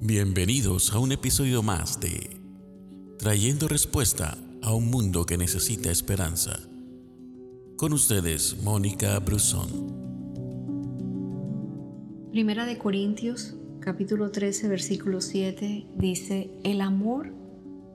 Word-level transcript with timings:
Bienvenidos 0.00 0.92
a 0.92 1.00
un 1.00 1.10
episodio 1.10 1.60
más 1.64 1.98
de 1.98 2.40
Trayendo 3.18 3.66
Respuesta 3.66 4.38
a 4.62 4.72
un 4.72 4.90
Mundo 4.92 5.26
que 5.26 5.36
Necesita 5.36 5.90
Esperanza. 5.90 6.60
Con 7.76 7.92
ustedes, 7.92 8.62
Mónica 8.62 9.18
Brusón. 9.18 9.68
Primera 12.30 12.64
de 12.64 12.78
Corintios, 12.78 13.56
capítulo 13.80 14.30
13, 14.30 14.68
versículo 14.68 15.20
7, 15.20 15.88
dice, 15.96 16.52
el 16.62 16.80
amor 16.80 17.32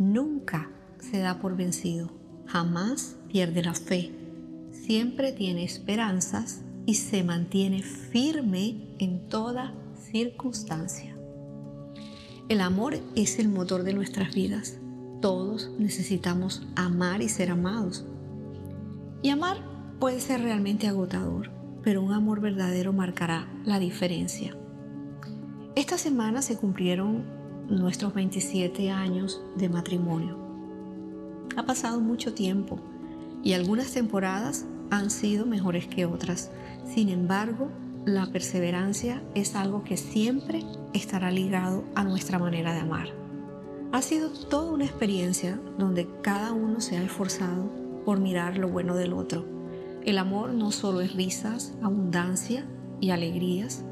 nunca 0.00 0.72
se 0.98 1.18
da 1.18 1.38
por 1.38 1.56
vencido, 1.56 2.10
jamás 2.46 3.14
pierde 3.28 3.62
la 3.62 3.74
fe, 3.74 4.10
siempre 4.72 5.30
tiene 5.30 5.62
esperanzas 5.62 6.60
y 6.86 6.94
se 6.94 7.22
mantiene 7.22 7.84
firme 7.84 8.96
en 8.98 9.28
toda 9.28 9.72
circunstancia. 10.10 11.13
El 12.50 12.60
amor 12.60 12.98
es 13.16 13.38
el 13.38 13.48
motor 13.48 13.84
de 13.84 13.94
nuestras 13.94 14.34
vidas. 14.34 14.76
Todos 15.22 15.70
necesitamos 15.78 16.62
amar 16.76 17.22
y 17.22 17.30
ser 17.30 17.50
amados. 17.50 18.04
Y 19.22 19.30
amar 19.30 19.56
puede 19.98 20.20
ser 20.20 20.42
realmente 20.42 20.86
agotador, 20.86 21.50
pero 21.82 22.02
un 22.02 22.12
amor 22.12 22.42
verdadero 22.42 22.92
marcará 22.92 23.48
la 23.64 23.78
diferencia. 23.78 24.54
Esta 25.74 25.96
semana 25.96 26.42
se 26.42 26.58
cumplieron 26.58 27.24
nuestros 27.70 28.12
27 28.12 28.90
años 28.90 29.40
de 29.56 29.70
matrimonio. 29.70 30.36
Ha 31.56 31.64
pasado 31.64 31.98
mucho 31.98 32.34
tiempo 32.34 32.78
y 33.42 33.54
algunas 33.54 33.90
temporadas 33.92 34.66
han 34.90 35.10
sido 35.10 35.46
mejores 35.46 35.86
que 35.86 36.04
otras. 36.04 36.50
Sin 36.84 37.08
embargo, 37.08 37.70
la 38.06 38.26
perseverancia 38.26 39.22
es 39.34 39.56
algo 39.56 39.82
que 39.82 39.96
siempre 39.96 40.62
estará 40.92 41.30
ligado 41.30 41.84
a 41.94 42.04
nuestra 42.04 42.38
manera 42.38 42.74
de 42.74 42.80
amar. 42.80 43.08
Ha 43.92 44.02
sido 44.02 44.28
toda 44.28 44.72
una 44.72 44.84
experiencia 44.84 45.58
donde 45.78 46.06
cada 46.20 46.52
uno 46.52 46.80
se 46.80 46.98
ha 46.98 47.02
esforzado 47.02 47.70
por 48.04 48.20
mirar 48.20 48.58
lo 48.58 48.68
bueno 48.68 48.94
del 48.94 49.14
otro. 49.14 49.46
El 50.04 50.18
amor 50.18 50.52
no 50.52 50.70
solo 50.70 51.00
es 51.00 51.14
risas, 51.14 51.72
abundancia 51.82 52.66
y 53.00 53.08
alegrías, 53.10 53.84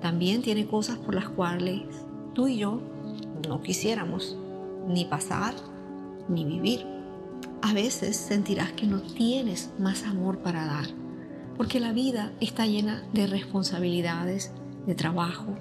también 0.00 0.42
tiene 0.42 0.66
cosas 0.66 0.98
por 0.98 1.14
las 1.14 1.28
cuales 1.28 1.82
tú 2.34 2.46
y 2.46 2.58
yo 2.58 2.80
no 3.48 3.62
quisiéramos 3.62 4.38
ni 4.86 5.06
pasar 5.06 5.54
ni 6.28 6.44
vivir. 6.44 6.86
A 7.62 7.74
veces 7.74 8.16
sentirás 8.16 8.72
que 8.72 8.86
no 8.86 9.00
tienes 9.00 9.72
más 9.78 10.04
amor 10.04 10.38
para 10.38 10.66
dar 10.66 10.99
porque 11.60 11.78
la 11.78 11.92
vida 11.92 12.32
está 12.40 12.64
llena 12.64 13.04
de 13.12 13.26
responsabilidades, 13.26 14.50
de 14.86 14.94
trabajo, 14.94 15.58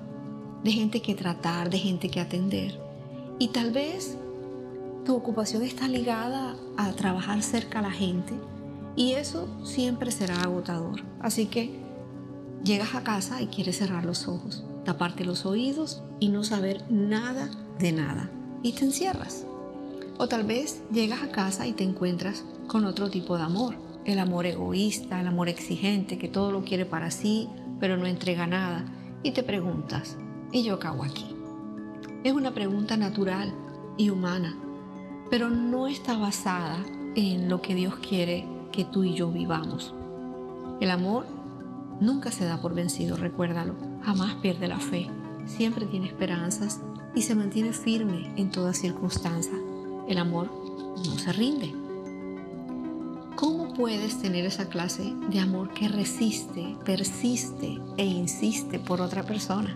de 0.64 0.72
gente 0.72 1.02
que 1.02 1.14
tratar, 1.14 1.70
de 1.70 1.78
gente 1.78 2.10
que 2.10 2.22
atender. 2.22 2.80
Y 3.38 3.50
tal 3.50 3.72
vez 3.72 4.18
tu 5.04 5.14
ocupación 5.14 5.62
está 5.62 5.90
ligada 5.90 6.56
a 6.78 6.94
trabajar 6.94 7.44
cerca 7.44 7.80
a 7.80 7.82
la 7.82 7.92
gente 7.92 8.34
y 8.96 9.12
eso 9.12 9.50
siempre 9.66 10.12
será 10.12 10.42
agotador. 10.42 11.04
Así 11.20 11.48
que 11.48 11.82
llegas 12.64 12.96
a 12.96 13.04
casa 13.04 13.42
y 13.42 13.48
quieres 13.48 13.80
cerrar 13.80 14.06
los 14.06 14.30
ojos, 14.30 14.64
taparte 14.86 15.26
los 15.26 15.46
oídos 15.46 16.02
y 16.22 16.30
no 16.30 16.46
saber 16.46 16.82
nada 16.90 17.50
de 17.78 17.92
nada. 17.92 18.32
Y 18.64 18.72
te 18.72 18.86
encierras. 18.86 19.46
O 20.18 20.30
tal 20.30 20.46
vez 20.46 20.82
llegas 20.94 21.24
a 21.24 21.32
casa 21.34 21.68
y 21.68 21.74
te 21.74 21.84
encuentras 21.84 22.46
con 22.68 22.86
otro 22.86 23.10
tipo 23.10 23.36
de 23.36 23.44
amor 23.44 23.89
el 24.10 24.20
amor 24.20 24.46
egoísta, 24.46 25.22
el 25.22 25.28
amor 25.28 25.50
exigente, 25.50 26.18
que 26.18 26.28
todo 26.28 26.52
lo 26.52 26.64
quiere 26.64 26.86
para 26.86 27.12
sí, 27.12 27.50
pero 27.80 27.98
no 27.98 28.06
entrega 28.06 28.48
nada. 28.48 28.86
Y 29.24 29.32
te 29.32 29.44
preguntas, 29.44 30.18
¿y 30.52 30.64
yo 30.64 30.80
hago 30.82 31.04
aquí? 31.04 31.36
Es 32.24 32.34
una 32.34 32.54
pregunta 32.54 32.98
natural 32.98 33.54
y 33.98 34.10
humana, 34.10 34.58
pero 35.30 35.50
no 35.50 35.88
está 35.88 36.18
basada 36.18 36.78
en 37.16 37.50
lo 37.50 37.62
que 37.62 37.76
Dios 37.76 37.96
quiere 37.96 38.46
que 38.72 38.86
tú 38.86 39.04
y 39.04 39.14
yo 39.14 39.32
vivamos. 39.32 39.94
El 40.80 40.92
amor 40.92 41.26
nunca 42.00 42.32
se 42.32 42.46
da 42.46 42.62
por 42.62 42.74
vencido, 42.74 43.18
recuérdalo, 43.18 43.76
jamás 44.02 44.36
pierde 44.36 44.68
la 44.68 44.80
fe, 44.80 45.08
siempre 45.46 45.86
tiene 45.86 46.08
esperanzas 46.08 46.82
y 47.16 47.22
se 47.24 47.36
mantiene 47.36 47.74
firme 47.74 48.32
en 48.38 48.52
toda 48.52 48.74
circunstancia. 48.74 49.54
El 50.08 50.18
amor 50.18 50.50
no 51.06 51.18
se 51.18 51.34
rinde. 51.34 51.89
¿Cómo 53.40 53.74
puedes 53.74 54.22
tener 54.22 54.44
esa 54.44 54.68
clase 54.68 55.16
de 55.30 55.40
amor 55.40 55.74
que 55.74 55.88
resiste, 55.88 56.76
persiste 56.84 57.80
e 57.96 58.04
insiste 58.04 58.80
por 58.80 59.00
otra 59.00 59.24
persona? 59.24 59.74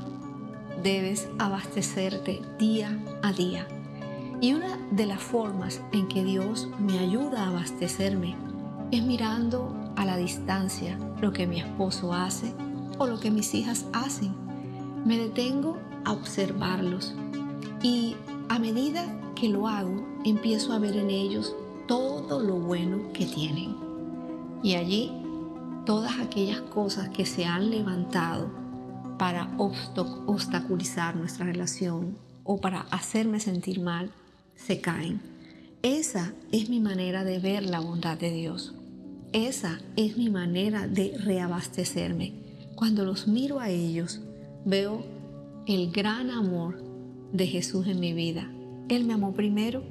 Debes 0.84 1.29
abastecerte 1.40 2.41
día 2.59 3.00
a 3.22 3.31
día. 3.31 3.66
Y 4.41 4.53
una 4.53 4.78
de 4.91 5.06
las 5.06 5.22
formas 5.22 5.79
en 5.94 6.09
que 6.09 6.25
Dios 6.25 6.68
me 6.78 7.00
ayuda 7.00 7.46
a 7.46 7.47
abastecerme 7.51 8.35
es 8.91 9.01
mirando 9.01 9.74
a 9.95 10.03
la 10.03 10.18
distancia 10.18 11.00
lo 11.22 11.31
que 11.31 11.47
mi 11.47 11.62
esposo 11.62 12.13
hace 12.13 12.53
o 12.97 13.07
lo 13.07 13.22
que 13.22 13.31
mis 13.31 13.56
hijas 13.56 13.85
hacen. 13.94 14.35
Me 15.06 15.18
detengo 15.18 15.78
a 16.03 16.12
observarlos 16.12 17.16
y 17.81 18.18
a 18.50 18.59
medida 18.59 19.06
que 19.35 19.47
lo 19.47 19.69
hago 19.69 20.06
empiezo 20.25 20.74
a 20.74 20.80
ver 20.80 20.97
en 20.97 21.09
ellos 21.09 21.56
todo 21.88 22.41
lo 22.41 22.55
bueno 22.55 23.11
que 23.13 23.25
tienen. 23.25 23.75
Y 24.63 24.75
allí 24.75 25.11
todas 25.85 26.19
aquellas 26.19 26.61
cosas 26.61 27.09
que 27.09 27.25
se 27.25 27.45
han 27.45 27.69
levantado 27.69 28.49
para 29.17 29.49
obstaculizar 29.57 31.16
nuestra 31.16 31.45
relación 31.45 32.17
o 32.44 32.59
para 32.59 32.81
hacerme 32.91 33.39
sentir 33.39 33.79
mal, 33.79 34.11
se 34.55 34.81
caen. 34.81 35.21
Esa 35.81 36.33
es 36.51 36.69
mi 36.69 36.79
manera 36.79 37.23
de 37.23 37.39
ver 37.39 37.63
la 37.63 37.79
bondad 37.79 38.17
de 38.17 38.31
Dios. 38.31 38.73
Esa 39.33 39.79
es 39.95 40.17
mi 40.17 40.29
manera 40.29 40.88
de 40.88 41.17
reabastecerme. 41.17 42.33
Cuando 42.75 43.05
los 43.05 43.27
miro 43.27 43.59
a 43.59 43.69
ellos, 43.69 44.21
veo 44.65 45.03
el 45.67 45.91
gran 45.91 46.29
amor 46.29 46.81
de 47.31 47.47
Jesús 47.47 47.88
en 47.88 48.00
mi 48.00 48.13
vida. 48.13 48.51
Él 48.89 49.05
me 49.05 49.13
amó 49.13 49.33
primero 49.33 49.83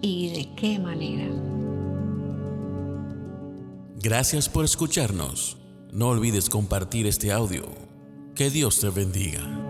y 0.00 0.30
de 0.30 0.54
qué 0.54 0.78
manera. 0.78 1.28
Gracias 4.00 4.48
por 4.48 4.64
escucharnos. 4.64 5.56
No 5.92 6.08
olvides 6.08 6.48
compartir 6.48 7.06
este 7.06 7.32
audio. 7.32 7.64
Que 8.34 8.50
Dios 8.50 8.78
te 8.80 8.90
bendiga. 8.90 9.67